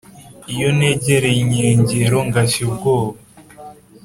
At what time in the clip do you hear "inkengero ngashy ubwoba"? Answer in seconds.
1.43-3.17